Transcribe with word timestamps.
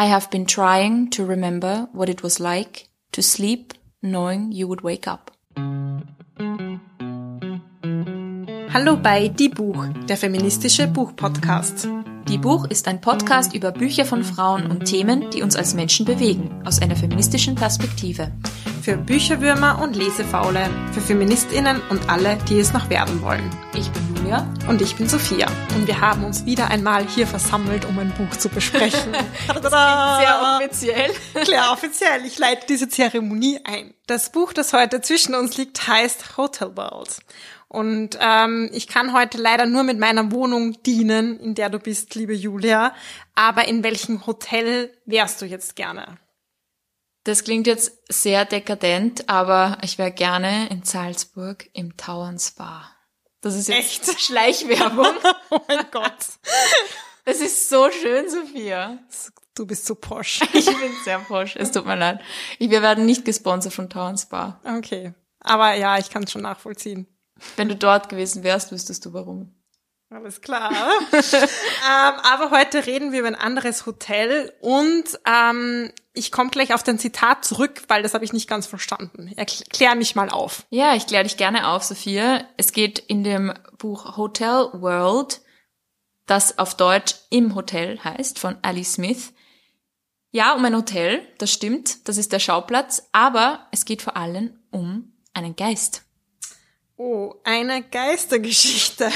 I 0.00 0.04
have 0.04 0.30
been 0.30 0.46
trying 0.46 1.10
to 1.10 1.26
remember 1.26 1.86
what 1.92 2.08
it 2.08 2.22
was 2.22 2.40
like 2.40 2.88
to 3.12 3.20
sleep 3.20 3.74
knowing 4.00 4.50
you 4.50 4.66
would 4.66 4.82
wake 4.82 5.06
up. 5.06 5.30
Hallo 8.72 8.96
bei 8.96 9.28
Die 9.28 9.50
Buch, 9.50 9.84
der 10.08 10.16
feministische 10.16 10.86
Buchpodcast. 10.86 11.86
Die 12.30 12.38
Buch 12.38 12.64
ist 12.70 12.88
ein 12.88 13.02
Podcast 13.02 13.54
über 13.54 13.72
Bücher 13.72 14.06
von 14.06 14.24
Frauen 14.24 14.70
und 14.70 14.86
Themen, 14.86 15.28
die 15.34 15.42
uns 15.42 15.54
als 15.54 15.74
Menschen 15.74 16.06
bewegen, 16.06 16.62
aus 16.64 16.80
einer 16.80 16.96
feministischen 16.96 17.54
Perspektive. 17.54 18.32
Für 18.80 18.96
Bücherwürmer 18.96 19.82
und 19.82 19.96
Lesefaule, 19.96 20.70
für 20.92 21.02
Feministinnen 21.02 21.82
und 21.90 22.08
alle, 22.08 22.38
die 22.48 22.58
es 22.58 22.72
noch 22.72 22.88
werden 22.88 23.20
wollen. 23.20 23.50
Ich 23.74 23.90
bin 23.90 24.09
Julia. 24.30 24.46
Und 24.68 24.80
ich 24.80 24.94
bin 24.94 25.08
Sophia. 25.08 25.48
Und 25.74 25.88
wir 25.88 26.00
haben 26.00 26.24
uns 26.24 26.46
wieder 26.46 26.68
einmal 26.68 27.04
hier 27.04 27.26
versammelt, 27.26 27.84
um 27.84 27.98
ein 27.98 28.12
Buch 28.14 28.30
zu 28.36 28.48
besprechen. 28.48 29.12
Sehr 29.46 30.56
offiziell. 30.56 31.10
Klar, 31.34 31.72
offiziell. 31.72 32.24
Ich 32.24 32.38
leite 32.38 32.64
diese 32.68 32.88
Zeremonie 32.88 33.58
ein. 33.64 33.92
Das 34.06 34.30
Buch, 34.30 34.52
das 34.52 34.72
heute 34.72 35.00
zwischen 35.00 35.34
uns 35.34 35.56
liegt, 35.56 35.84
heißt 35.88 36.36
Hotel 36.36 36.76
World. 36.76 37.18
Und 37.66 38.18
ähm, 38.20 38.70
ich 38.72 38.86
kann 38.86 39.12
heute 39.12 39.36
leider 39.36 39.66
nur 39.66 39.82
mit 39.82 39.98
meiner 39.98 40.30
Wohnung 40.30 40.80
dienen, 40.84 41.40
in 41.40 41.56
der 41.56 41.68
du 41.68 41.80
bist, 41.80 42.14
liebe 42.14 42.34
Julia. 42.34 42.94
Aber 43.34 43.66
in 43.66 43.82
welchem 43.82 44.26
Hotel 44.28 44.92
wärst 45.06 45.42
du 45.42 45.46
jetzt 45.46 45.74
gerne? 45.74 46.18
Das 47.24 47.42
klingt 47.42 47.66
jetzt 47.66 47.98
sehr 48.08 48.44
dekadent, 48.44 49.28
aber 49.28 49.78
ich 49.82 49.98
wäre 49.98 50.12
gerne 50.12 50.68
in 50.68 50.84
Salzburg 50.84 51.68
im 51.72 51.96
Tauern 51.96 52.38
Spa. 52.38 52.90
Das 53.40 53.54
ist 53.54 53.68
jetzt 53.68 54.08
Echt? 54.08 54.20
Schleichwerbung. 54.20 55.14
oh 55.50 55.60
mein 55.68 55.86
Gott. 55.90 56.18
Es 57.24 57.40
ist 57.40 57.68
so 57.68 57.90
schön, 57.90 58.28
Sophia. 58.28 58.98
Du 59.54 59.66
bist 59.66 59.86
so 59.86 59.94
posch. 59.94 60.40
Ich 60.52 60.66
bin 60.66 60.92
sehr 61.04 61.18
posch. 61.18 61.56
Es 61.56 61.72
tut 61.72 61.86
mir 61.86 61.96
leid. 61.96 62.20
Wir 62.58 62.82
werden 62.82 63.06
nicht 63.06 63.24
gesponsert 63.24 63.72
von 63.72 63.90
Tauern 63.90 64.18
Spa. 64.18 64.60
Okay. 64.64 65.14
Aber 65.40 65.74
ja, 65.74 65.98
ich 65.98 66.10
kann 66.10 66.24
es 66.24 66.32
schon 66.32 66.42
nachvollziehen. 66.42 67.06
Wenn 67.56 67.68
du 67.68 67.76
dort 67.76 68.08
gewesen 68.08 68.42
wärst, 68.42 68.72
wüsstest 68.72 69.04
du 69.04 69.12
warum. 69.12 69.54
Alles 70.12 70.40
klar. 70.40 70.72
ähm, 71.12 71.22
aber 72.24 72.50
heute 72.50 72.84
reden 72.84 73.12
wir 73.12 73.20
über 73.20 73.28
ein 73.28 73.36
anderes 73.36 73.86
Hotel 73.86 74.52
und 74.60 75.04
ähm, 75.24 75.92
ich 76.14 76.32
komme 76.32 76.50
gleich 76.50 76.74
auf 76.74 76.82
dein 76.82 76.98
Zitat 76.98 77.44
zurück, 77.44 77.84
weil 77.86 78.02
das 78.02 78.12
habe 78.12 78.24
ich 78.24 78.32
nicht 78.32 78.48
ganz 78.48 78.66
verstanden. 78.66 79.32
Erklär 79.36 79.94
mich 79.94 80.16
mal 80.16 80.28
auf. 80.28 80.66
Ja, 80.70 80.96
ich 80.96 81.06
kläre 81.06 81.22
dich 81.22 81.36
gerne 81.36 81.68
auf, 81.68 81.84
Sophia. 81.84 82.44
Es 82.56 82.72
geht 82.72 82.98
in 82.98 83.22
dem 83.22 83.54
Buch 83.78 84.16
Hotel 84.16 84.68
World, 84.72 85.42
das 86.26 86.58
auf 86.58 86.76
Deutsch 86.76 87.14
Im 87.30 87.54
Hotel 87.54 88.02
heißt, 88.02 88.40
von 88.40 88.56
Ali 88.62 88.82
Smith. 88.82 89.32
Ja, 90.32 90.54
um 90.54 90.64
ein 90.64 90.76
Hotel, 90.76 91.22
das 91.38 91.52
stimmt, 91.52 92.08
das 92.08 92.16
ist 92.16 92.32
der 92.32 92.40
Schauplatz, 92.40 93.08
aber 93.12 93.68
es 93.70 93.84
geht 93.84 94.02
vor 94.02 94.16
allem 94.16 94.58
um 94.70 95.12
einen 95.34 95.54
Geist. 95.54 96.02
Oh, 97.02 97.34
eine 97.44 97.82
Geistergeschichte. 97.82 99.10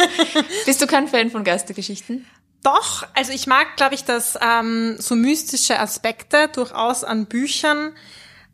Bist 0.64 0.80
du 0.80 0.86
kein 0.86 1.08
Fan 1.08 1.30
von 1.30 1.44
Geistergeschichten? 1.44 2.26
Doch, 2.62 3.06
also 3.12 3.32
ich 3.32 3.46
mag, 3.46 3.76
glaube 3.76 3.94
ich, 3.94 4.04
dass 4.04 4.38
ähm, 4.40 4.96
so 4.98 5.14
mystische 5.14 5.78
Aspekte 5.78 6.48
durchaus 6.48 7.04
an 7.04 7.26
Büchern, 7.26 7.94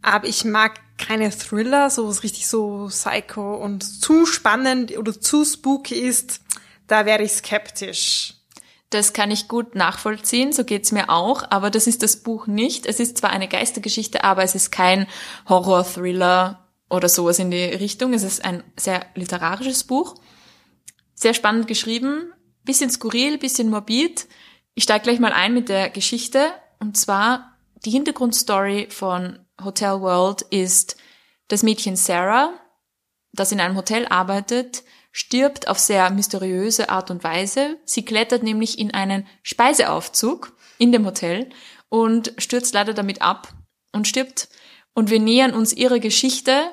aber 0.03 0.27
ich 0.27 0.45
mag 0.45 0.81
keine 0.99 1.31
Thriller, 1.31 1.89
so 1.89 2.09
was 2.09 2.25
richtig 2.25 2.49
so 2.49 2.89
psycho 2.89 3.55
und 3.55 3.85
zu 3.85 4.27
spannend 4.27 4.99
oder 4.99 5.21
zu 5.21 5.45
spooky 5.45 5.95
ist, 5.95 6.41
da 6.89 7.07
wäre 7.07 7.23
ich 7.23 7.31
skeptisch. 7.31 8.35
Das 8.91 9.13
kann 9.13 9.31
ich 9.31 9.47
gut 9.47 9.77
nachvollziehen, 9.77 10.53
so 10.53 10.65
geht's 10.65 10.91
mir 10.91 11.11
auch, 11.11 11.45
aber 11.49 11.71
das 11.71 11.87
ist 11.87 12.03
das 12.03 12.17
Buch 12.17 12.49
nicht. 12.49 12.87
Es 12.87 12.99
ist 12.99 13.19
zwar 13.19 13.31
eine 13.31 13.47
Geistergeschichte, 13.47 14.25
aber 14.25 14.43
es 14.43 14.57
ist 14.57 14.73
kein 14.73 15.07
Horror-Thriller 15.49 16.64
oder 16.89 17.09
sowas 17.09 17.39
in 17.39 17.51
die 17.51 17.65
Richtung. 17.65 18.13
Es 18.13 18.23
ist 18.23 18.45
ein 18.45 18.63
sehr 18.79 19.07
literarisches 19.15 19.85
Buch. 19.85 20.15
Sehr 21.15 21.35
spannend 21.35 21.67
geschrieben, 21.67 22.33
bisschen 22.65 22.91
skurril, 22.91 23.39
bisschen 23.39 23.71
morbid. 23.71 24.27
Ich 24.75 24.85
steige 24.85 25.05
gleich 25.05 25.21
mal 25.21 25.33
ein 25.33 25.55
mit 25.55 25.69
der 25.69 25.91
Geschichte. 25.91 26.53
Und 26.81 26.97
zwar 26.97 27.57
die 27.85 27.91
Hintergrundstory 27.91 28.89
von 28.91 29.39
Hotel 29.63 30.01
World 30.01 30.43
ist 30.43 30.97
das 31.49 31.63
Mädchen 31.63 31.97
Sarah, 31.97 32.53
das 33.33 33.53
in 33.53 33.61
einem 33.61 33.77
Hotel 33.77 34.07
arbeitet, 34.07 34.83
stirbt 35.13 35.69
auf 35.69 35.79
sehr 35.79 36.11
mysteriöse 36.11 36.89
Art 36.89 37.11
und 37.11 37.23
Weise. 37.23 37.79
Sie 37.85 38.05
klettert 38.05 38.43
nämlich 38.43 38.79
in 38.79 38.93
einen 38.93 39.27
Speiseaufzug 39.43 40.57
in 40.79 40.91
dem 40.91 41.07
Hotel 41.07 41.51
und 41.89 42.33
stürzt 42.39 42.75
leider 42.75 42.95
damit 42.95 43.23
ab 43.23 43.55
und 43.93 44.09
stirbt 44.09 44.49
und 44.95 45.11
wir 45.11 45.21
nähern 45.21 45.53
uns 45.53 45.73
ihrer 45.73 45.99
Geschichte 45.99 46.71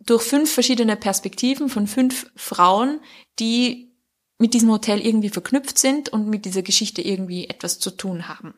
durch 0.00 0.22
fünf 0.22 0.52
verschiedene 0.52 0.96
Perspektiven 0.96 1.68
von 1.68 1.86
fünf 1.86 2.30
Frauen, 2.36 3.00
die 3.38 3.92
mit 4.38 4.54
diesem 4.54 4.70
Hotel 4.70 5.00
irgendwie 5.00 5.28
verknüpft 5.28 5.78
sind 5.78 6.08
und 6.08 6.28
mit 6.28 6.44
dieser 6.44 6.62
Geschichte 6.62 7.00
irgendwie 7.02 7.48
etwas 7.48 7.78
zu 7.78 7.90
tun 7.90 8.28
haben. 8.28 8.54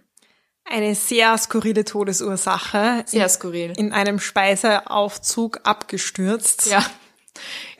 Eine 0.64 0.94
sehr 0.94 1.36
skurrile 1.36 1.84
Todesursache. 1.84 3.04
Sehr 3.06 3.28
skurril. 3.28 3.74
In 3.76 3.92
einem 3.92 4.18
Speiseaufzug 4.18 5.60
abgestürzt. 5.64 6.66
Ja, 6.66 6.84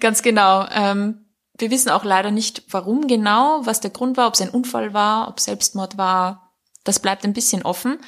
ganz 0.01 0.21
genau. 0.23 0.67
Ähm, 0.71 1.25
wir 1.57 1.71
wissen 1.71 1.89
auch 1.89 2.05
leider 2.05 2.31
nicht, 2.31 2.65
warum 2.69 3.07
genau, 3.07 3.61
was 3.65 3.81
der 3.81 3.91
Grund 3.91 4.19
war, 4.19 4.29
ob 4.29 4.35
es 4.35 4.43
ein 4.43 4.51
Unfall 4.51 4.93
war, 4.93 5.29
ob 5.29 5.41
Selbstmord 5.41 5.97
war. 5.97 6.53
Das 6.83 7.01
bleibt 7.01 7.25
ein 7.25 7.33
bisschen 7.33 7.63
offen. 7.63 7.99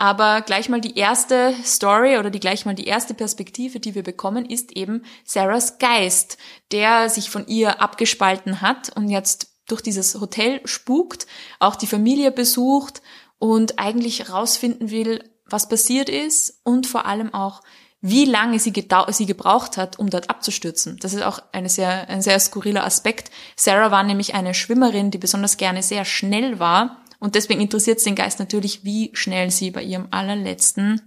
Aber 0.00 0.40
gleich 0.40 0.70
mal 0.70 0.80
die 0.80 0.96
erste 0.96 1.54
Story 1.62 2.16
oder 2.16 2.30
die 2.30 2.40
gleich 2.40 2.64
mal 2.64 2.74
die 2.74 2.86
erste 2.86 3.12
Perspektive, 3.12 3.80
die 3.80 3.94
wir 3.94 4.02
bekommen, 4.02 4.46
ist 4.46 4.72
eben 4.72 5.04
Sarahs 5.26 5.76
Geist, 5.76 6.38
der 6.72 7.10
sich 7.10 7.28
von 7.28 7.46
ihr 7.46 7.82
abgespalten 7.82 8.62
hat 8.62 8.96
und 8.96 9.10
jetzt 9.10 9.48
durch 9.68 9.82
dieses 9.82 10.18
Hotel 10.18 10.62
spukt, 10.64 11.26
auch 11.58 11.76
die 11.76 11.86
Familie 11.86 12.32
besucht 12.32 13.02
und 13.38 13.78
eigentlich 13.78 14.30
rausfinden 14.30 14.90
will, 14.90 15.22
was 15.44 15.68
passiert 15.68 16.08
ist 16.08 16.62
und 16.64 16.86
vor 16.86 17.04
allem 17.04 17.34
auch, 17.34 17.60
wie 18.00 18.24
lange 18.24 18.58
sie, 18.58 18.72
sie 19.10 19.26
gebraucht 19.26 19.76
hat, 19.76 19.98
um 19.98 20.08
dort 20.08 20.30
abzustürzen. 20.30 20.96
Das 21.00 21.12
ist 21.12 21.22
auch 21.22 21.40
eine 21.52 21.68
sehr, 21.68 22.08
ein 22.08 22.22
sehr 22.22 22.40
skurriler 22.40 22.86
Aspekt. 22.86 23.30
Sarah 23.54 23.90
war 23.90 24.02
nämlich 24.02 24.32
eine 24.32 24.54
Schwimmerin, 24.54 25.10
die 25.10 25.18
besonders 25.18 25.58
gerne 25.58 25.82
sehr 25.82 26.06
schnell 26.06 26.58
war 26.58 27.04
und 27.20 27.36
deswegen 27.36 27.60
interessiert 27.60 27.98
es 27.98 28.04
den 28.04 28.16
Geist 28.16 28.38
natürlich, 28.40 28.82
wie 28.82 29.10
schnell 29.12 29.50
sie 29.50 29.70
bei 29.70 29.82
ihrem 29.82 30.08
allerletzten 30.10 31.00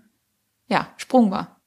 ja, 0.67 0.93
Sprung 0.97 1.31
war. 1.31 1.59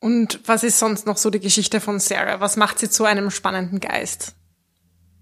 Und 0.00 0.40
was 0.46 0.62
ist 0.62 0.78
sonst 0.78 1.06
noch 1.06 1.16
so 1.16 1.28
die 1.28 1.40
Geschichte 1.40 1.80
von 1.80 1.98
Sarah? 1.98 2.40
Was 2.40 2.56
macht 2.56 2.78
sie 2.78 2.88
zu 2.88 3.04
einem 3.04 3.30
spannenden 3.30 3.80
Geist? 3.80 4.36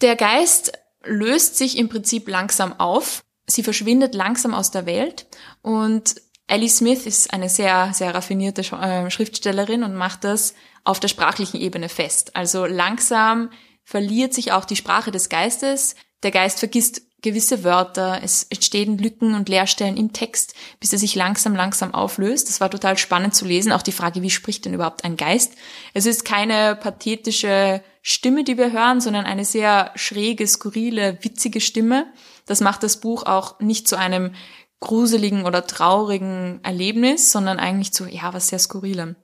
Der 0.02 0.16
Geist 0.16 0.72
löst 1.02 1.56
sich 1.56 1.78
im 1.78 1.88
Prinzip 1.88 2.28
langsam 2.28 2.78
auf. 2.78 3.24
Sie 3.46 3.62
verschwindet 3.62 4.14
langsam 4.14 4.54
aus 4.54 4.70
der 4.70 4.86
Welt 4.86 5.26
und 5.62 6.16
Ellie 6.48 6.68
Smith 6.68 7.06
ist 7.06 7.32
eine 7.32 7.48
sehr, 7.48 7.92
sehr 7.92 8.14
raffinierte 8.14 8.60
äh, 8.60 9.10
Schriftstellerin 9.10 9.82
und 9.82 9.94
macht 9.94 10.24
das 10.24 10.54
auf 10.84 11.00
der 11.00 11.08
sprachlichen 11.08 11.60
Ebene 11.60 11.88
fest. 11.88 12.36
Also 12.36 12.66
langsam 12.66 13.50
verliert 13.82 14.34
sich 14.34 14.52
auch 14.52 14.64
die 14.64 14.76
Sprache 14.76 15.10
des 15.10 15.28
Geistes. 15.28 15.96
Der 16.22 16.30
Geist 16.30 16.58
vergisst 16.58 17.02
gewisse 17.22 17.64
Wörter, 17.64 18.20
es 18.22 18.44
entstehen 18.44 18.98
Lücken 18.98 19.34
und 19.34 19.48
Leerstellen 19.48 19.96
im 19.96 20.12
Text, 20.12 20.54
bis 20.80 20.92
er 20.92 20.98
sich 20.98 21.14
langsam, 21.14 21.54
langsam 21.56 21.94
auflöst. 21.94 22.48
Das 22.48 22.60
war 22.60 22.70
total 22.70 22.98
spannend 22.98 23.34
zu 23.34 23.44
lesen. 23.44 23.72
Auch 23.72 23.82
die 23.82 23.92
Frage, 23.92 24.22
wie 24.22 24.30
spricht 24.30 24.64
denn 24.64 24.74
überhaupt 24.74 25.04
ein 25.04 25.16
Geist? 25.16 25.54
Es 25.94 26.06
ist 26.06 26.24
keine 26.24 26.76
pathetische 26.76 27.82
Stimme, 28.02 28.44
die 28.44 28.58
wir 28.58 28.72
hören, 28.72 29.00
sondern 29.00 29.24
eine 29.24 29.44
sehr 29.44 29.90
schräge, 29.96 30.46
skurrile, 30.46 31.18
witzige 31.22 31.60
Stimme. 31.60 32.06
Das 32.44 32.60
macht 32.60 32.82
das 32.82 33.00
Buch 33.00 33.24
auch 33.24 33.58
nicht 33.60 33.88
zu 33.88 33.96
einem 33.96 34.34
gruseligen 34.80 35.46
oder 35.46 35.66
traurigen 35.66 36.60
Erlebnis, 36.62 37.32
sondern 37.32 37.58
eigentlich 37.58 37.92
zu, 37.92 38.06
ja, 38.06 38.32
was 38.34 38.48
sehr 38.48 38.58
skurrilem. 38.58 39.16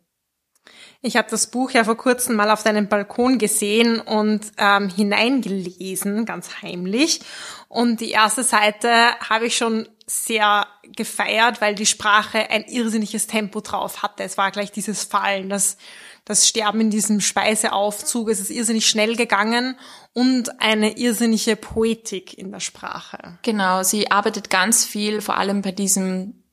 Ich 1.04 1.16
habe 1.16 1.28
das 1.28 1.48
Buch 1.48 1.72
ja 1.72 1.82
vor 1.82 1.96
kurzem 1.96 2.36
mal 2.36 2.48
auf 2.48 2.62
deinem 2.62 2.86
Balkon 2.86 3.38
gesehen 3.38 4.00
und 4.00 4.52
ähm, 4.56 4.88
hineingelesen, 4.88 6.24
ganz 6.24 6.62
heimlich. 6.62 7.20
Und 7.68 8.00
die 8.00 8.12
erste 8.12 8.44
Seite 8.44 8.88
habe 9.28 9.46
ich 9.46 9.56
schon 9.56 9.88
sehr 10.06 10.64
gefeiert, 10.94 11.60
weil 11.60 11.74
die 11.74 11.86
Sprache 11.86 12.50
ein 12.50 12.64
irrsinniges 12.64 13.26
Tempo 13.26 13.60
drauf 13.60 14.04
hatte. 14.04 14.22
Es 14.22 14.38
war 14.38 14.52
gleich 14.52 14.70
dieses 14.70 15.02
Fallen, 15.02 15.48
das, 15.48 15.76
das 16.24 16.46
Sterben 16.46 16.80
in 16.80 16.90
diesem 16.90 17.20
Speiseaufzug. 17.20 18.28
Es 18.28 18.38
ist 18.38 18.50
irrsinnig 18.50 18.86
schnell 18.86 19.16
gegangen 19.16 19.76
und 20.12 20.60
eine 20.60 20.98
irrsinnige 20.98 21.56
Poetik 21.56 22.38
in 22.38 22.52
der 22.52 22.60
Sprache. 22.60 23.38
Genau, 23.42 23.82
sie 23.82 24.08
arbeitet 24.12 24.50
ganz 24.50 24.84
viel, 24.84 25.20
vor 25.20 25.36
allem 25.36 25.62
bei 25.62 25.72
diesem, 25.72 26.44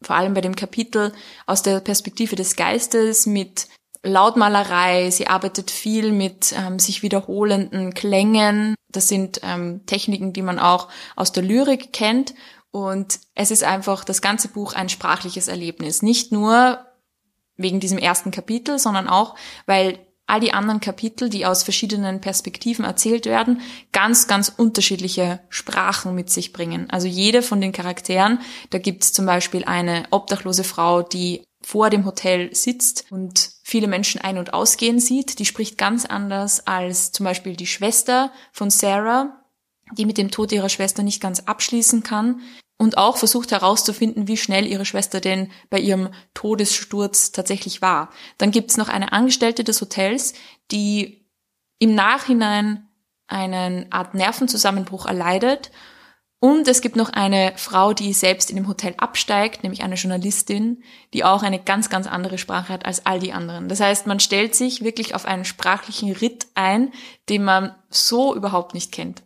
vor 0.00 0.16
allem 0.16 0.32
bei 0.32 0.40
dem 0.40 0.56
Kapitel 0.56 1.12
aus 1.44 1.62
der 1.62 1.80
Perspektive 1.80 2.34
des 2.34 2.56
Geistes 2.56 3.26
mit 3.26 3.68
Lautmalerei, 4.02 5.10
sie 5.10 5.26
arbeitet 5.26 5.70
viel 5.70 6.12
mit 6.12 6.54
ähm, 6.56 6.78
sich 6.78 7.02
wiederholenden 7.02 7.92
Klängen. 7.92 8.74
Das 8.88 9.08
sind 9.08 9.40
ähm, 9.42 9.84
Techniken, 9.86 10.32
die 10.32 10.42
man 10.42 10.58
auch 10.58 10.88
aus 11.16 11.32
der 11.32 11.42
Lyrik 11.42 11.92
kennt. 11.92 12.34
Und 12.70 13.20
es 13.34 13.50
ist 13.50 13.64
einfach 13.64 14.04
das 14.04 14.22
ganze 14.22 14.48
Buch 14.48 14.72
ein 14.72 14.88
sprachliches 14.88 15.48
Erlebnis. 15.48 16.02
Nicht 16.02 16.32
nur 16.32 16.86
wegen 17.56 17.80
diesem 17.80 17.98
ersten 17.98 18.30
Kapitel, 18.30 18.78
sondern 18.78 19.08
auch, 19.08 19.34
weil 19.66 19.98
all 20.26 20.40
die 20.40 20.52
anderen 20.52 20.80
Kapitel, 20.80 21.28
die 21.28 21.44
aus 21.44 21.64
verschiedenen 21.64 22.20
Perspektiven 22.20 22.84
erzählt 22.84 23.26
werden, 23.26 23.60
ganz, 23.92 24.28
ganz 24.28 24.48
unterschiedliche 24.48 25.40
Sprachen 25.48 26.14
mit 26.14 26.30
sich 26.30 26.52
bringen. 26.52 26.88
Also 26.88 27.08
jede 27.08 27.42
von 27.42 27.60
den 27.60 27.72
Charakteren, 27.72 28.38
da 28.70 28.78
gibt 28.78 29.02
es 29.02 29.12
zum 29.12 29.26
Beispiel 29.26 29.64
eine 29.64 30.04
obdachlose 30.10 30.64
Frau, 30.64 31.02
die 31.02 31.42
vor 31.60 31.90
dem 31.90 32.06
Hotel 32.06 32.54
sitzt 32.54 33.06
und 33.10 33.50
viele 33.70 33.86
Menschen 33.86 34.20
ein- 34.20 34.38
und 34.38 34.52
ausgehen 34.52 34.98
sieht. 34.98 35.38
Die 35.38 35.46
spricht 35.46 35.78
ganz 35.78 36.04
anders 36.04 36.66
als 36.66 37.12
zum 37.12 37.24
Beispiel 37.24 37.54
die 37.54 37.68
Schwester 37.68 38.32
von 38.52 38.68
Sarah, 38.68 39.44
die 39.96 40.06
mit 40.06 40.18
dem 40.18 40.32
Tod 40.32 40.50
ihrer 40.50 40.68
Schwester 40.68 41.04
nicht 41.04 41.22
ganz 41.22 41.40
abschließen 41.40 42.02
kann 42.02 42.40
und 42.78 42.98
auch 42.98 43.16
versucht 43.16 43.52
herauszufinden, 43.52 44.26
wie 44.26 44.36
schnell 44.36 44.66
ihre 44.66 44.84
Schwester 44.84 45.20
denn 45.20 45.52
bei 45.68 45.78
ihrem 45.78 46.10
Todessturz 46.34 47.30
tatsächlich 47.30 47.80
war. 47.80 48.10
Dann 48.38 48.50
gibt's 48.50 48.76
noch 48.76 48.88
eine 48.88 49.12
Angestellte 49.12 49.62
des 49.62 49.80
Hotels, 49.80 50.34
die 50.72 51.26
im 51.78 51.94
Nachhinein 51.94 52.88
einen 53.28 53.92
Art 53.92 54.14
Nervenzusammenbruch 54.14 55.06
erleidet. 55.06 55.70
Und 56.42 56.66
es 56.68 56.80
gibt 56.80 56.96
noch 56.96 57.10
eine 57.10 57.52
Frau, 57.56 57.92
die 57.92 58.14
selbst 58.14 58.48
in 58.48 58.56
dem 58.56 58.66
Hotel 58.66 58.94
absteigt, 58.96 59.62
nämlich 59.62 59.82
eine 59.82 59.96
Journalistin, 59.96 60.82
die 61.12 61.22
auch 61.22 61.42
eine 61.42 61.58
ganz, 61.58 61.90
ganz 61.90 62.06
andere 62.06 62.38
Sprache 62.38 62.72
hat 62.72 62.86
als 62.86 63.04
all 63.04 63.18
die 63.18 63.34
anderen. 63.34 63.68
Das 63.68 63.80
heißt, 63.80 64.06
man 64.06 64.20
stellt 64.20 64.54
sich 64.54 64.82
wirklich 64.82 65.14
auf 65.14 65.26
einen 65.26 65.44
sprachlichen 65.44 66.12
Ritt 66.12 66.46
ein, 66.54 66.92
den 67.28 67.44
man 67.44 67.74
so 67.90 68.34
überhaupt 68.34 68.72
nicht 68.72 68.90
kennt. 68.90 69.22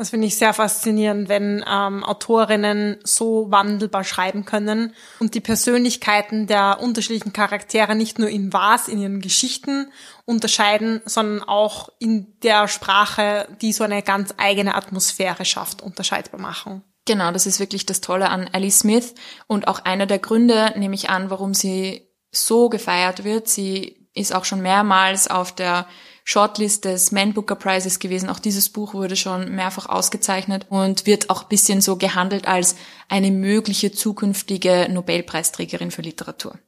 Das 0.00 0.10
finde 0.10 0.26
ich 0.26 0.38
sehr 0.38 0.54
faszinierend, 0.54 1.28
wenn 1.28 1.62
ähm, 1.70 2.02
Autorinnen 2.02 2.96
so 3.04 3.50
wandelbar 3.50 4.02
schreiben 4.02 4.46
können 4.46 4.94
und 5.18 5.34
die 5.34 5.40
Persönlichkeiten 5.40 6.46
der 6.46 6.80
unterschiedlichen 6.80 7.34
Charaktere 7.34 7.94
nicht 7.94 8.18
nur 8.18 8.30
in 8.30 8.50
was, 8.50 8.88
in 8.88 8.98
ihren 8.98 9.20
Geschichten 9.20 9.92
unterscheiden, 10.30 11.02
sondern 11.04 11.42
auch 11.42 11.90
in 11.98 12.38
der 12.42 12.68
Sprache, 12.68 13.48
die 13.60 13.72
so 13.72 13.84
eine 13.84 14.02
ganz 14.02 14.32
eigene 14.38 14.74
Atmosphäre 14.74 15.44
schafft, 15.44 15.82
unterscheidbar 15.82 16.40
machen. 16.40 16.82
Genau, 17.04 17.32
das 17.32 17.46
ist 17.46 17.60
wirklich 17.60 17.84
das 17.84 18.00
Tolle 18.00 18.30
an 18.30 18.48
Ellie 18.52 18.70
Smith 18.70 19.14
und 19.48 19.66
auch 19.66 19.80
einer 19.80 20.06
der 20.06 20.20
Gründe, 20.20 20.72
nehme 20.76 20.94
ich 20.94 21.10
an, 21.10 21.28
warum 21.30 21.52
sie 21.52 22.08
so 22.30 22.68
gefeiert 22.68 23.24
wird. 23.24 23.48
Sie 23.48 24.08
ist 24.14 24.34
auch 24.34 24.44
schon 24.44 24.60
mehrmals 24.60 25.28
auf 25.28 25.52
der 25.52 25.86
Shortlist 26.24 26.84
des 26.84 27.10
Man 27.10 27.32
Booker 27.32 27.56
Prizes 27.56 27.98
gewesen. 27.98 28.28
Auch 28.28 28.38
dieses 28.38 28.68
Buch 28.68 28.94
wurde 28.94 29.16
schon 29.16 29.52
mehrfach 29.54 29.86
ausgezeichnet 29.86 30.66
und 30.68 31.06
wird 31.06 31.30
auch 31.30 31.44
bisschen 31.44 31.80
so 31.80 31.96
gehandelt 31.96 32.46
als 32.46 32.76
eine 33.08 33.32
mögliche 33.32 33.90
zukünftige 33.90 34.86
Nobelpreisträgerin 34.90 35.90
für 35.90 36.02
Literatur. 36.02 36.58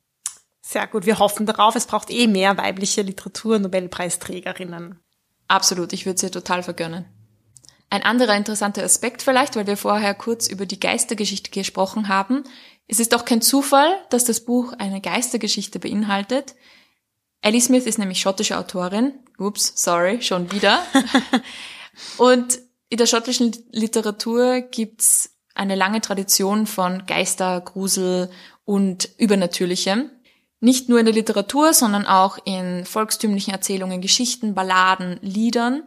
Sehr 0.72 0.86
gut. 0.86 1.04
Wir 1.04 1.18
hoffen 1.18 1.44
darauf. 1.44 1.76
Es 1.76 1.84
braucht 1.84 2.10
eh 2.10 2.26
mehr 2.26 2.56
weibliche 2.56 3.02
Literatur-Nobelpreisträgerinnen. 3.02 4.98
Absolut. 5.46 5.92
Ich 5.92 6.06
würde 6.06 6.18
sie 6.18 6.30
total 6.30 6.62
vergönnen. 6.62 7.04
Ein 7.90 8.02
anderer 8.04 8.34
interessanter 8.34 8.82
Aspekt 8.82 9.20
vielleicht, 9.20 9.54
weil 9.54 9.66
wir 9.66 9.76
vorher 9.76 10.14
kurz 10.14 10.48
über 10.48 10.64
die 10.64 10.80
Geistergeschichte 10.80 11.50
gesprochen 11.50 12.08
haben. 12.08 12.44
Es 12.88 13.00
ist 13.00 13.12
doch 13.12 13.26
kein 13.26 13.42
Zufall, 13.42 13.92
dass 14.08 14.24
das 14.24 14.46
Buch 14.46 14.72
eine 14.78 15.02
Geistergeschichte 15.02 15.78
beinhaltet. 15.78 16.54
Ellie 17.42 17.60
Smith 17.60 17.84
ist 17.84 17.98
nämlich 17.98 18.22
schottische 18.22 18.56
Autorin. 18.56 19.12
Ups, 19.36 19.74
sorry, 19.76 20.22
schon 20.22 20.50
wieder. 20.52 20.82
und 22.16 22.60
in 22.88 22.96
der 22.96 23.06
schottischen 23.06 23.54
Literatur 23.72 24.62
gibt's 24.62 25.36
eine 25.54 25.74
lange 25.74 26.00
Tradition 26.00 26.66
von 26.66 27.04
Geister, 27.04 27.60
Grusel 27.60 28.30
und 28.64 29.10
Übernatürlichem. 29.18 30.10
Nicht 30.62 30.88
nur 30.88 31.00
in 31.00 31.06
der 31.06 31.14
Literatur, 31.14 31.74
sondern 31.74 32.06
auch 32.06 32.38
in 32.44 32.84
volkstümlichen 32.84 33.52
Erzählungen, 33.52 34.00
Geschichten, 34.00 34.54
Balladen, 34.54 35.18
Liedern. 35.20 35.82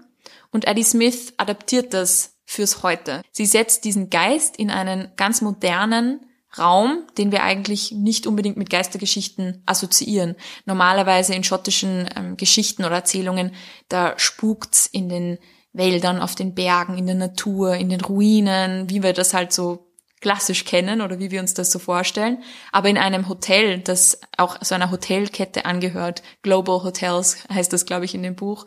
Und 0.52 0.68
Eddie 0.68 0.84
Smith 0.84 1.34
adaptiert 1.38 1.94
das 1.94 2.36
fürs 2.44 2.84
Heute. 2.84 3.22
Sie 3.32 3.46
setzt 3.46 3.86
diesen 3.86 4.10
Geist 4.10 4.58
in 4.58 4.70
einen 4.70 5.14
ganz 5.16 5.42
modernen, 5.42 6.20
Raum, 6.58 7.04
den 7.18 7.32
wir 7.32 7.44
eigentlich 7.44 7.92
nicht 7.92 8.28
unbedingt 8.28 8.58
mit 8.58 8.70
Geistergeschichten 8.70 9.62
assoziieren. 9.66 10.36
Normalerweise 10.66 11.34
in 11.34 11.44
schottischen 11.44 12.10
ähm, 12.16 12.38
Geschichten 12.38 12.84
oder 12.86 12.96
Erzählungen, 12.96 13.52
da 13.90 14.18
spukt's 14.18 14.88
in 14.88 15.10
den 15.10 15.38
Wäldern, 15.74 16.22
auf 16.22 16.36
den 16.36 16.54
Bergen, 16.56 16.98
in 16.98 17.06
der 17.06 17.16
Natur, 17.16 17.76
in 17.76 17.90
den 17.90 18.02
Ruinen, 18.02 18.90
wie 18.90 19.04
wir 19.04 19.14
das 19.14 19.34
halt 19.34 19.52
so 19.52 19.85
klassisch 20.26 20.66
kennen 20.66 21.02
oder 21.02 21.20
wie 21.20 21.30
wir 21.30 21.40
uns 21.40 21.54
das 21.54 21.72
so 21.72 21.78
vorstellen. 21.78 22.42
Aber 22.72 22.90
in 22.90 22.98
einem 22.98 23.30
Hotel, 23.30 23.78
das 23.78 24.20
auch 24.38 24.58
so 24.62 24.74
einer 24.74 24.90
Hotelkette 24.90 25.66
angehört, 25.66 26.24
Global 26.42 26.82
Hotels 26.82 27.38
heißt 27.54 27.72
das, 27.72 27.86
glaube 27.86 28.06
ich, 28.06 28.16
in 28.16 28.24
dem 28.24 28.36
Buch, 28.36 28.66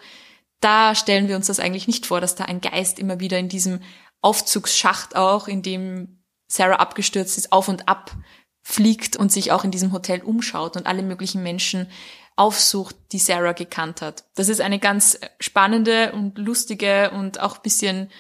da 0.60 0.94
stellen 0.94 1.26
wir 1.26 1.34
uns 1.34 1.48
das 1.48 1.58
eigentlich 1.58 1.88
nicht 1.88 2.06
vor, 2.06 2.20
dass 2.20 2.36
da 2.36 2.44
ein 2.44 2.60
Geist 2.60 3.00
immer 3.00 3.18
wieder 3.18 3.40
in 3.40 3.48
diesem 3.48 3.80
Aufzugsschacht 4.20 5.16
auch, 5.16 5.48
in 5.48 5.62
dem 5.62 6.22
Sarah 6.46 6.76
abgestürzt 6.76 7.36
ist, 7.38 7.50
auf 7.50 7.66
und 7.66 7.88
ab 7.88 8.12
fliegt 8.62 9.16
und 9.16 9.32
sich 9.32 9.50
auch 9.50 9.64
in 9.64 9.72
diesem 9.72 9.90
Hotel 9.90 10.20
umschaut 10.22 10.76
und 10.76 10.86
alle 10.86 11.02
möglichen 11.02 11.42
Menschen 11.42 11.88
aufsucht, 12.36 12.94
die 13.10 13.18
Sarah 13.18 13.50
gekannt 13.50 14.00
hat. 14.00 14.26
Das 14.36 14.48
ist 14.48 14.60
eine 14.60 14.78
ganz 14.78 15.18
spannende 15.40 16.12
und 16.12 16.38
lustige 16.38 17.10
und 17.10 17.40
auch 17.40 17.58
bisschen 17.58 18.12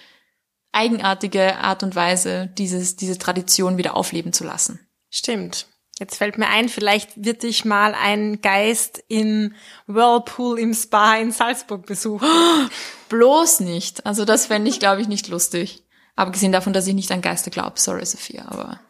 eigenartige 0.78 1.58
Art 1.58 1.82
und 1.82 1.96
Weise, 1.96 2.48
dieses, 2.56 2.94
diese 2.94 3.18
Tradition 3.18 3.78
wieder 3.78 3.96
aufleben 3.96 4.32
zu 4.32 4.44
lassen. 4.44 4.78
Stimmt. 5.10 5.66
Jetzt 5.98 6.16
fällt 6.16 6.38
mir 6.38 6.48
ein, 6.48 6.68
vielleicht 6.68 7.10
wird 7.16 7.42
dich 7.42 7.64
mal 7.64 7.92
ein 7.94 8.40
Geist 8.40 9.02
in 9.08 9.56
Whirlpool 9.88 10.60
im 10.60 10.72
Spa 10.72 11.16
in 11.16 11.32
Salzburg 11.32 11.86
besuchen. 11.86 12.28
Bloß 13.08 13.60
nicht. 13.60 14.06
Also 14.06 14.24
das 14.24 14.46
fände 14.46 14.70
ich, 14.70 14.78
glaube 14.78 15.00
ich, 15.00 15.08
nicht 15.08 15.26
lustig. 15.26 15.82
Abgesehen 16.14 16.52
davon, 16.52 16.72
dass 16.72 16.86
ich 16.86 16.94
nicht 16.94 17.10
an 17.10 17.20
Geister 17.22 17.50
glaube. 17.50 17.80
Sorry, 17.80 18.06
Sophia, 18.06 18.44
aber 18.46 18.80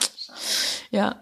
ja. 0.91 1.19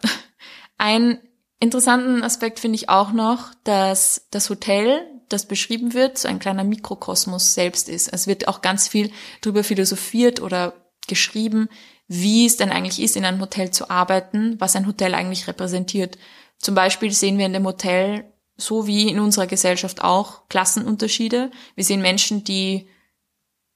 Ein 0.76 1.20
interessanten 1.60 2.24
Aspekt 2.24 2.58
finde 2.58 2.74
ich 2.74 2.88
auch 2.88 3.12
noch, 3.12 3.54
dass 3.62 4.26
das 4.32 4.50
Hotel, 4.50 5.06
das 5.28 5.46
beschrieben 5.46 5.94
wird, 5.94 6.18
so 6.18 6.28
ein 6.28 6.38
kleiner 6.38 6.64
Mikrokosmos 6.64 7.54
selbst 7.54 7.88
ist. 7.88 8.08
Es 8.12 8.26
wird 8.26 8.48
auch 8.48 8.62
ganz 8.62 8.88
viel 8.88 9.10
darüber 9.40 9.64
philosophiert 9.64 10.40
oder 10.40 10.74
geschrieben, 11.06 11.68
wie 12.08 12.46
es 12.46 12.56
denn 12.56 12.70
eigentlich 12.70 13.00
ist, 13.00 13.16
in 13.16 13.24
einem 13.24 13.40
Hotel 13.40 13.70
zu 13.70 13.90
arbeiten, 13.90 14.56
was 14.60 14.76
ein 14.76 14.86
Hotel 14.86 15.14
eigentlich 15.14 15.48
repräsentiert. 15.48 16.18
Zum 16.58 16.74
Beispiel 16.74 17.10
sehen 17.10 17.38
wir 17.38 17.46
in 17.46 17.52
dem 17.52 17.66
Hotel, 17.66 18.24
so 18.56 18.86
wie 18.86 19.08
in 19.08 19.18
unserer 19.18 19.46
Gesellschaft 19.46 20.02
auch, 20.02 20.48
Klassenunterschiede. 20.48 21.50
Wir 21.74 21.84
sehen 21.84 22.00
Menschen, 22.00 22.44
die 22.44 22.88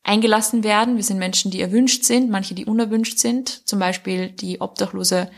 eingelassen 0.02 0.64
werden. 0.64 0.96
Wir 0.96 1.04
sind 1.04 1.18
Menschen, 1.18 1.50
die 1.50 1.60
erwünscht 1.60 2.04
sind, 2.04 2.30
manche, 2.30 2.54
die 2.54 2.64
unerwünscht 2.64 3.18
sind. 3.18 3.68
Zum 3.68 3.78
Beispiel 3.78 4.30
die 4.30 4.60
obdachlose 4.60 5.30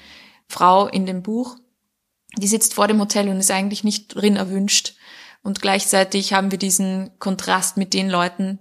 Frau 0.47 0.87
in 0.87 1.07
dem 1.07 1.23
Buch. 1.23 1.57
Die 2.37 2.47
sitzt 2.47 2.75
vor 2.75 2.89
dem 2.89 3.01
Hotel 3.01 3.29
und 3.29 3.39
ist 3.39 3.51
eigentlich 3.51 3.85
nicht 3.85 4.15
drin 4.15 4.37
erwünscht. 4.37 4.95
Und 5.43 5.61
gleichzeitig 5.61 6.33
haben 6.33 6.51
wir 6.51 6.59
diesen 6.59 7.19
Kontrast 7.19 7.77
mit 7.77 7.95
den 7.95 8.09
Leuten, 8.09 8.59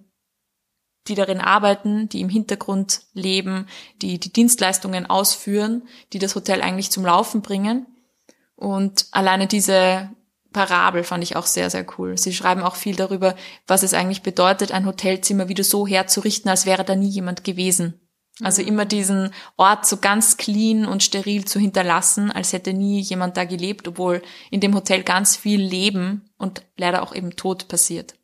die 1.08 1.16
darin 1.16 1.40
arbeiten, 1.40 2.10
die 2.10 2.22
im 2.22 2.30
Hintergrund 2.30 3.02
leben, 3.14 3.68
die 4.02 4.20
die 4.20 4.34
Dienstleistungen 4.34 5.06
ausführen, 5.06 5.88
die 6.14 6.20
das 6.20 6.36
Hotel 6.36 6.62
eigentlich 6.62 6.92
zum 6.92 7.06
Laufen 7.06 7.42
bringen. 7.42 7.88
Und 8.56 9.08
alleine 9.12 9.48
diese 9.48 10.10
Parabel 10.54 11.04
fand 11.04 11.24
ich 11.24 11.36
auch 11.36 11.46
sehr, 11.46 11.70
sehr 11.70 11.86
cool. 11.98 12.18
Sie 12.18 12.34
schreiben 12.34 12.62
auch 12.62 12.76
viel 12.76 12.96
darüber, 12.96 13.36
was 13.68 13.84
es 13.84 13.94
eigentlich 13.94 14.22
bedeutet, 14.22 14.72
ein 14.72 14.86
Hotelzimmer 14.86 15.48
wieder 15.50 15.64
so 15.64 15.88
herzurichten, 15.88 16.50
als 16.50 16.66
wäre 16.66 16.84
da 16.84 16.96
nie 16.96 17.08
jemand 17.08 17.44
gewesen. 17.44 18.01
Also 18.42 18.62
immer 18.62 18.86
diesen 18.86 19.32
Ort 19.58 19.86
so 19.86 19.98
ganz 19.98 20.38
clean 20.38 20.86
und 20.86 21.04
steril 21.04 21.46
zu 21.46 21.60
hinterlassen, 21.60 22.32
als 22.32 22.54
hätte 22.54 22.74
nie 22.74 23.02
jemand 23.02 23.38
da 23.38 23.44
gelebt, 23.44 23.88
obwohl 23.88 24.22
in 24.50 24.62
dem 24.62 24.74
Hotel 24.74 25.04
ganz 25.04 25.36
viel 25.36 25.62
Leben 25.62 26.30
und 26.38 26.64
leider 26.78 27.04
auch 27.04 27.14
eben 27.14 27.36
Tod 27.36 27.68
passiert 27.68 28.16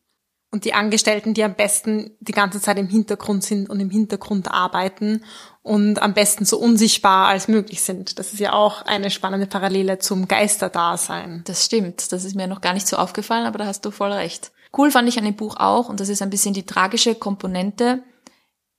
und 0.51 0.65
die 0.65 0.73
Angestellten, 0.73 1.33
die 1.33 1.43
am 1.43 1.55
besten 1.55 2.15
die 2.19 2.31
ganze 2.31 2.61
Zeit 2.61 2.77
im 2.77 2.87
Hintergrund 2.87 3.43
sind 3.43 3.69
und 3.69 3.79
im 3.79 3.89
Hintergrund 3.89 4.49
arbeiten 4.49 5.23
und 5.61 6.01
am 6.01 6.13
besten 6.13 6.45
so 6.45 6.57
unsichtbar 6.57 7.27
als 7.27 7.47
möglich 7.47 7.81
sind. 7.81 8.17
Das 8.17 8.31
ist 8.31 8.39
ja 8.39 8.53
auch 8.53 8.81
eine 8.83 9.11
spannende 9.11 9.47
Parallele 9.47 9.99
zum 9.99 10.27
Geisterdasein. 10.27 11.43
Das 11.45 11.65
stimmt. 11.65 12.11
Das 12.11 12.23
ist 12.23 12.35
mir 12.35 12.47
noch 12.47 12.61
gar 12.61 12.73
nicht 12.73 12.87
so 12.87 12.97
aufgefallen, 12.97 13.45
aber 13.45 13.57
da 13.57 13.65
hast 13.65 13.83
du 13.83 13.91
voll 13.91 14.11
recht. 14.11 14.51
Cool 14.75 14.89
fand 14.89 15.09
ich 15.09 15.17
an 15.17 15.25
dem 15.25 15.35
Buch 15.35 15.57
auch, 15.57 15.89
und 15.89 15.99
das 15.99 16.09
ist 16.09 16.21
ein 16.21 16.29
bisschen 16.29 16.53
die 16.53 16.65
tragische 16.65 17.15
Komponente. 17.15 18.03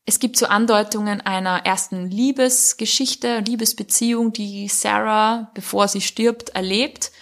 Es 0.09 0.21
gibt 0.21 0.39
so 0.39 0.47
Andeutungen 0.47 1.21
einer 1.21 1.67
ersten 1.67 2.11
Liebesgeschichte, 2.11 3.41
Liebesbeziehung, 3.41 4.33
die 4.33 4.67
Sarah, 4.69 5.51
bevor 5.53 5.87
sie 5.87 6.01
stirbt, 6.01 6.49
erlebt. 6.55 7.13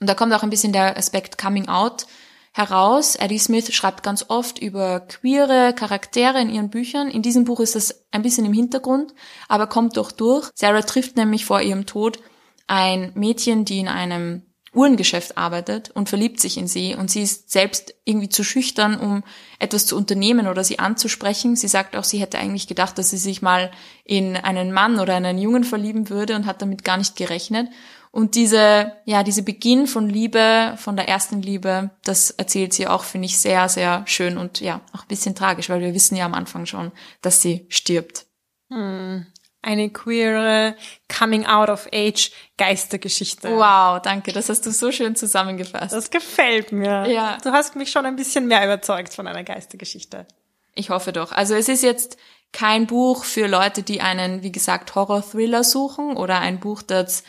Und 0.00 0.08
da 0.08 0.14
kommt 0.14 0.34
auch 0.34 0.42
ein 0.42 0.50
bisschen 0.50 0.72
der 0.72 0.96
Aspekt 0.96 1.38
Coming 1.38 1.68
Out 1.68 2.08
heraus. 2.52 3.16
Addie 3.16 3.38
Smith 3.38 3.72
schreibt 3.72 4.02
ganz 4.02 4.24
oft 4.26 4.58
über 4.58 4.98
queere 4.98 5.72
Charaktere 5.72 6.40
in 6.40 6.50
ihren 6.50 6.68
Büchern. 6.68 7.12
In 7.12 7.22
diesem 7.22 7.44
Buch 7.44 7.60
ist 7.60 7.76
das 7.76 8.04
ein 8.10 8.22
bisschen 8.22 8.44
im 8.44 8.52
Hintergrund, 8.52 9.14
aber 9.46 9.68
kommt 9.68 9.96
doch 9.96 10.10
durch. 10.10 10.50
Sarah 10.56 10.82
trifft 10.82 11.16
nämlich 11.16 11.44
vor 11.44 11.62
ihrem 11.62 11.86
Tod 11.86 12.18
ein 12.66 13.12
Mädchen, 13.14 13.64
die 13.64 13.78
in 13.78 13.86
einem 13.86 14.42
Uhrengeschäft 14.76 15.38
arbeitet 15.38 15.90
und 15.90 16.08
verliebt 16.08 16.38
sich 16.38 16.58
in 16.58 16.68
sie 16.68 16.94
und 16.94 17.10
sie 17.10 17.22
ist 17.22 17.50
selbst 17.50 17.94
irgendwie 18.04 18.28
zu 18.28 18.44
schüchtern, 18.44 19.00
um 19.00 19.24
etwas 19.58 19.86
zu 19.86 19.96
unternehmen 19.96 20.46
oder 20.46 20.62
sie 20.62 20.78
anzusprechen. 20.78 21.56
Sie 21.56 21.68
sagt 21.68 21.96
auch, 21.96 22.04
sie 22.04 22.18
hätte 22.18 22.38
eigentlich 22.38 22.68
gedacht, 22.68 22.98
dass 22.98 23.10
sie 23.10 23.16
sich 23.16 23.40
mal 23.40 23.70
in 24.04 24.36
einen 24.36 24.72
Mann 24.72 25.00
oder 25.00 25.14
einen 25.14 25.38
Jungen 25.38 25.64
verlieben 25.64 26.10
würde 26.10 26.36
und 26.36 26.46
hat 26.46 26.60
damit 26.60 26.84
gar 26.84 26.98
nicht 26.98 27.16
gerechnet. 27.16 27.68
Und 28.12 28.34
diese, 28.34 28.92
ja, 29.04 29.22
diese 29.22 29.42
Beginn 29.42 29.86
von 29.86 30.08
Liebe, 30.08 30.74
von 30.76 30.96
der 30.96 31.08
ersten 31.08 31.42
Liebe, 31.42 31.90
das 32.04 32.30
erzählt 32.30 32.72
sie 32.72 32.86
auch, 32.86 33.04
finde 33.04 33.26
ich, 33.26 33.38
sehr, 33.38 33.68
sehr 33.68 34.04
schön 34.06 34.36
und 34.38 34.60
ja, 34.60 34.82
auch 34.92 35.02
ein 35.02 35.08
bisschen 35.08 35.34
tragisch, 35.34 35.68
weil 35.70 35.80
wir 35.80 35.94
wissen 35.94 36.16
ja 36.16 36.26
am 36.26 36.34
Anfang 36.34 36.66
schon, 36.66 36.92
dass 37.22 37.42
sie 37.42 37.66
stirbt. 37.68 38.26
Hm 38.70 39.26
eine 39.66 39.90
queere 39.90 40.76
Coming-out-of-age 41.08 42.30
Geistergeschichte. 42.56 43.50
Wow, 43.50 44.00
danke, 44.00 44.32
das 44.32 44.48
hast 44.48 44.64
du 44.64 44.70
so 44.70 44.92
schön 44.92 45.16
zusammengefasst. 45.16 45.92
Das 45.92 46.10
gefällt 46.10 46.72
mir. 46.72 47.06
Ja. 47.08 47.38
Du 47.42 47.50
hast 47.50 47.76
mich 47.76 47.90
schon 47.90 48.06
ein 48.06 48.16
bisschen 48.16 48.46
mehr 48.46 48.64
überzeugt 48.64 49.12
von 49.12 49.26
einer 49.26 49.44
Geistergeschichte. 49.44 50.26
Ich 50.74 50.90
hoffe 50.90 51.12
doch. 51.12 51.32
Also 51.32 51.54
es 51.54 51.68
ist 51.68 51.82
jetzt 51.82 52.16
kein 52.52 52.86
Buch 52.86 53.24
für 53.24 53.48
Leute, 53.48 53.82
die 53.82 54.00
einen, 54.00 54.42
wie 54.42 54.52
gesagt, 54.52 54.94
Horror-Thriller 54.94 55.64
suchen 55.64 56.16
oder 56.16 56.38
ein 56.38 56.60
Buch, 56.60 56.82
das 56.82 57.24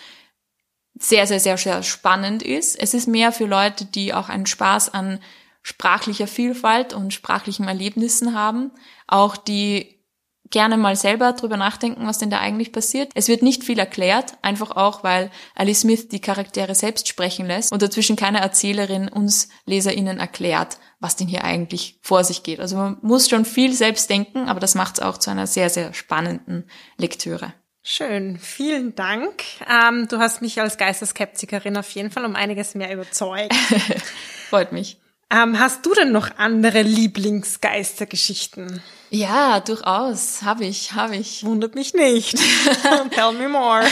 sehr, 0.99 1.27
sehr, 1.27 1.39
sehr, 1.39 1.57
sehr 1.57 1.83
spannend 1.83 2.43
ist. 2.43 2.79
Es 2.79 2.93
ist 2.93 3.07
mehr 3.07 3.31
für 3.31 3.45
Leute, 3.45 3.85
die 3.85 4.13
auch 4.13 4.29
einen 4.29 4.45
Spaß 4.45 4.93
an 4.93 5.19
sprachlicher 5.63 6.27
Vielfalt 6.27 6.93
und 6.93 7.13
sprachlichen 7.13 7.67
Erlebnissen 7.67 8.33
haben. 8.33 8.71
Auch 9.07 9.35
die 9.37 9.96
gerne 10.49 10.77
mal 10.77 10.95
selber 10.95 11.33
drüber 11.33 11.57
nachdenken, 11.57 12.07
was 12.07 12.17
denn 12.17 12.29
da 12.29 12.39
eigentlich 12.39 12.71
passiert. 12.71 13.11
Es 13.15 13.27
wird 13.27 13.41
nicht 13.41 13.63
viel 13.63 13.79
erklärt, 13.79 14.33
einfach 14.41 14.71
auch, 14.71 15.03
weil 15.03 15.31
Alice 15.55 15.81
Smith 15.81 16.09
die 16.09 16.21
Charaktere 16.21 16.75
selbst 16.75 17.07
sprechen 17.07 17.47
lässt 17.47 17.71
und 17.71 17.81
dazwischen 17.81 18.15
keine 18.15 18.39
Erzählerin 18.39 19.09
uns 19.09 19.49
LeserInnen 19.65 20.19
erklärt, 20.19 20.77
was 20.99 21.15
denn 21.15 21.27
hier 21.27 21.43
eigentlich 21.43 21.99
vor 22.01 22.23
sich 22.23 22.43
geht. 22.43 22.59
Also 22.59 22.77
man 22.77 22.97
muss 23.01 23.29
schon 23.29 23.45
viel 23.45 23.73
selbst 23.73 24.09
denken, 24.09 24.47
aber 24.47 24.59
das 24.59 24.75
macht 24.75 24.95
es 24.95 25.03
auch 25.03 25.17
zu 25.17 25.29
einer 25.29 25.47
sehr, 25.47 25.69
sehr 25.69 25.93
spannenden 25.93 26.69
Lektüre. 26.97 27.53
Schön, 27.83 28.37
vielen 28.37 28.95
Dank. 28.95 29.43
Ähm, 29.69 30.07
du 30.09 30.17
hast 30.17 30.41
mich 30.41 30.59
als 30.59 30.77
Geisterskeptikerin 30.77 31.77
auf 31.77 31.89
jeden 31.91 32.11
Fall 32.11 32.25
um 32.25 32.35
einiges 32.35 32.75
mehr 32.75 32.91
überzeugt. 32.91 33.53
Freut 34.49 34.73
mich. 34.73 34.99
Ähm, 35.29 35.59
hast 35.59 35.85
du 35.85 35.93
denn 35.93 36.11
noch 36.11 36.37
andere 36.37 36.81
Lieblingsgeistergeschichten? 36.83 38.81
Ja, 39.09 39.59
durchaus. 39.59 40.41
Habe 40.43 40.65
ich, 40.65 40.93
habe 40.93 41.17
ich. 41.17 41.43
Wundert 41.43 41.75
mich 41.75 41.93
nicht. 41.93 42.37
Tell 43.11 43.33
me 43.33 43.49
more. 43.49 43.83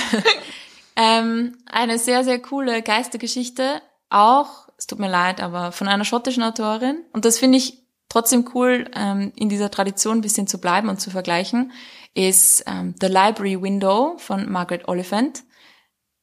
ähm, 0.96 1.58
eine 1.66 2.00
sehr, 2.00 2.24
sehr 2.24 2.40
coole 2.42 2.82
Geistergeschichte. 2.82 3.82
Auch, 4.10 4.70
es 4.78 4.88
tut 4.88 5.00
mir 5.00 5.10
leid, 5.10 5.42
aber 5.42 5.72
von 5.74 5.88
einer 5.88 6.06
schottischen 6.06 6.44
Autorin. 6.44 7.04
Und 7.12 7.26
das 7.26 7.38
finde 7.38 7.58
ich 7.58 7.86
trotzdem 8.08 8.50
cool, 8.54 8.90
ähm, 8.96 9.34
in 9.36 9.50
dieser 9.50 9.72
Tradition 9.72 10.20
ein 10.20 10.22
bisschen 10.22 10.48
zu 10.48 10.60
bleiben 10.60 10.88
und 10.88 11.02
zu 11.02 11.10
vergleichen, 11.10 11.74
ist 12.14 12.64
ähm, 12.66 12.96
The 13.02 13.08
Library 13.08 13.62
Window 13.62 14.16
von 14.20 14.50
Margaret 14.50 14.88
Oliphant. 14.88 15.44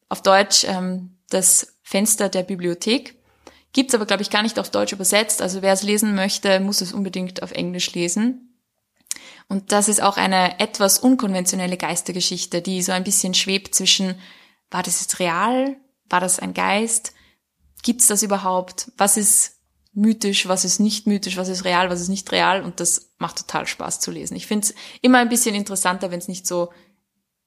Auf 0.08 0.22
Deutsch 0.22 0.64
ähm, 0.64 1.18
das 1.28 1.78
Fenster 1.82 2.30
der 2.30 2.44
Bibliothek. 2.44 3.21
Gibt's 3.72 3.94
aber, 3.94 4.06
glaube 4.06 4.22
ich, 4.22 4.30
gar 4.30 4.42
nicht 4.42 4.58
auf 4.58 4.70
Deutsch 4.70 4.92
übersetzt. 4.92 5.40
Also 5.40 5.62
wer 5.62 5.72
es 5.72 5.82
lesen 5.82 6.14
möchte, 6.14 6.60
muss 6.60 6.80
es 6.80 6.92
unbedingt 6.92 7.42
auf 7.42 7.52
Englisch 7.52 7.92
lesen. 7.94 8.58
Und 9.48 9.72
das 9.72 9.88
ist 9.88 10.02
auch 10.02 10.16
eine 10.16 10.60
etwas 10.60 10.98
unkonventionelle 10.98 11.76
Geistergeschichte, 11.76 12.62
die 12.62 12.82
so 12.82 12.92
ein 12.92 13.04
bisschen 13.04 13.34
schwebt 13.34 13.74
zwischen, 13.74 14.14
war 14.70 14.82
das 14.82 15.00
jetzt 15.00 15.18
real? 15.18 15.76
War 16.08 16.20
das 16.20 16.38
ein 16.38 16.54
Geist? 16.54 17.14
Gibt's 17.82 18.06
das 18.06 18.22
überhaupt? 18.22 18.92
Was 18.96 19.16
ist 19.16 19.56
mythisch? 19.92 20.48
Was 20.48 20.64
ist 20.64 20.78
nicht 20.78 21.06
mythisch? 21.06 21.36
Was 21.36 21.48
ist 21.48 21.64
real? 21.64 21.90
Was 21.90 22.00
ist 22.00 22.08
nicht 22.08 22.30
real? 22.32 22.62
Und 22.62 22.80
das 22.80 23.12
macht 23.18 23.38
total 23.38 23.66
Spaß 23.66 24.00
zu 24.00 24.10
lesen. 24.10 24.36
Ich 24.36 24.46
finde 24.46 24.66
es 24.66 24.74
immer 25.00 25.18
ein 25.18 25.28
bisschen 25.28 25.54
interessanter, 25.54 26.10
wenn 26.10 26.18
es 26.18 26.28
nicht 26.28 26.46
so 26.46 26.72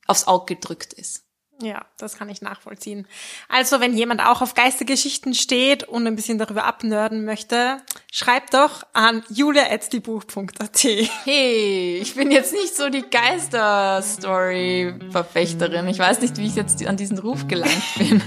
aufs 0.08 0.28
Auge 0.28 0.56
gedrückt 0.56 0.94
ist. 0.94 1.25
Ja, 1.62 1.86
das 1.98 2.18
kann 2.18 2.28
ich 2.28 2.42
nachvollziehen. 2.42 3.08
Also, 3.48 3.80
wenn 3.80 3.96
jemand 3.96 4.20
auch 4.22 4.42
auf 4.42 4.56
Geistergeschichten 4.56 5.34
steht 5.34 5.86
und 5.86 6.06
ein 6.06 6.18
bisschen 6.18 6.38
darüber 6.38 6.66
abnörden 6.66 7.24
möchte, 7.24 7.78
schreibt 8.12 8.54
doch 8.54 8.84
an 8.92 9.24
julia.diebuch.at. 9.30 10.84
Hey, 11.24 12.00
ich 12.02 12.16
bin 12.16 12.30
jetzt 12.30 12.52
nicht 12.52 12.76
so 12.76 12.90
die 12.90 13.06
Geisterstory-Verfechterin. 13.10 15.88
Ich 15.88 16.00
weiß 16.00 16.20
nicht, 16.20 16.36
wie 16.38 16.48
ich 16.48 16.56
jetzt 16.56 16.86
an 16.86 16.98
diesen 16.98 17.20
Ruf 17.20 17.48
gelangt 17.48 17.84
bin. 17.98 18.22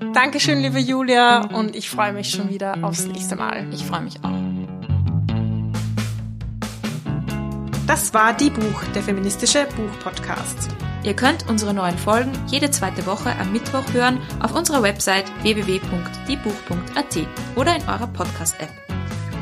Dankeschön, 0.14 0.60
liebe 0.60 0.78
Julia, 0.78 1.48
und 1.52 1.74
ich 1.74 1.90
freue 1.90 2.12
mich 2.12 2.30
schon 2.30 2.48
wieder 2.48 2.78
aufs 2.82 3.06
nächste 3.06 3.34
Mal. 3.34 3.66
Ich 3.72 3.84
freue 3.84 4.02
mich 4.02 4.22
auch. 4.22 4.30
Das 7.88 8.14
war 8.14 8.34
Die 8.34 8.50
Buch, 8.50 8.84
der 8.94 9.02
feministische 9.02 9.66
Buchpodcast. 9.76 10.68
Ihr 11.04 11.14
könnt 11.14 11.48
unsere 11.48 11.74
neuen 11.74 11.98
Folgen 11.98 12.32
jede 12.46 12.70
zweite 12.70 13.04
Woche 13.04 13.36
am 13.38 13.52
Mittwoch 13.52 13.84
hören 13.92 14.20
auf 14.40 14.54
unserer 14.54 14.82
Website 14.82 15.26
www.diebuch.at 15.42 17.28
oder 17.56 17.76
in 17.76 17.82
eurer 17.82 18.06
Podcast-App. 18.06 18.70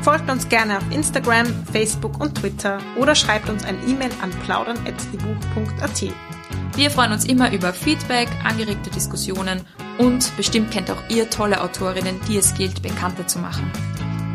Folgt 0.01 0.29
uns 0.29 0.49
gerne 0.49 0.77
auf 0.77 0.83
Instagram, 0.91 1.47
Facebook 1.71 2.19
und 2.19 2.35
Twitter 2.35 2.79
oder 2.97 3.15
schreibt 3.15 3.49
uns 3.49 3.63
ein 3.63 3.77
E-Mail 3.87 4.11
an 4.21 4.31
plaudern.diebuch.at. 4.45 6.13
Wir 6.75 6.91
freuen 6.91 7.13
uns 7.13 7.23
immer 7.23 7.53
über 7.53 7.71
Feedback, 7.71 8.27
angeregte 8.43 8.89
Diskussionen 8.89 9.61
und 9.97 10.35
bestimmt 10.35 10.71
kennt 10.71 10.91
auch 10.91 11.01
ihr 11.07 11.29
tolle 11.29 11.61
Autorinnen, 11.61 12.19
die 12.27 12.37
es 12.37 12.53
gilt, 12.55 12.81
bekannter 12.81 13.25
zu 13.25 13.39
machen. 13.39 13.71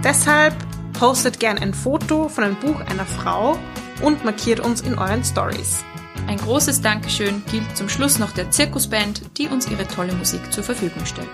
Deshalb 0.03 0.55
postet 0.95 1.39
gern 1.39 1.59
ein 1.59 1.75
Foto 1.75 2.31
von 2.31 2.45
einem 2.45 2.57
Buch 2.57 2.81
einer 2.81 3.05
Frau 3.05 3.59
und 4.01 4.25
markiert 4.25 4.61
uns 4.61 4.81
in 4.81 4.97
euren 4.97 5.23
Stories. 5.23 5.85
Ein 6.29 6.37
großes 6.37 6.83
Dankeschön 6.83 7.43
gilt 7.51 7.75
zum 7.75 7.89
Schluss 7.89 8.19
noch 8.19 8.33
der 8.33 8.51
Zirkusband, 8.51 9.23
die 9.39 9.49
uns 9.49 9.67
ihre 9.67 9.89
tolle 9.89 10.13
Musik 10.13 10.53
zur 10.53 10.63
Verfügung 10.63 11.07
stellt. 11.07 11.27